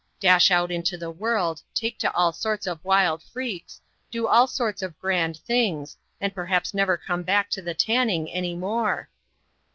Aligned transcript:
dash 0.19 0.49
out 0.49 0.71
into 0.71 0.97
the 0.97 1.11
world, 1.11 1.61
take 1.75 1.95
to 1.99 2.11
all 2.15 2.31
sorts 2.33 2.65
of 2.65 2.83
wild 2.83 3.21
freaks, 3.21 3.79
do 4.09 4.25
all 4.25 4.47
sorts 4.47 4.81
of 4.81 4.97
grand 4.97 5.37
things, 5.37 5.95
and 6.19 6.33
perhaps 6.33 6.73
never 6.73 6.97
come 6.97 7.21
back 7.21 7.51
to 7.51 7.61
the 7.61 7.75
tanning 7.75 8.27
any 8.31 8.55
more." 8.55 9.11